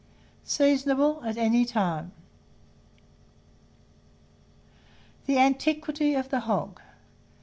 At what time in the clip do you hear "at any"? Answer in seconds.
1.23-1.63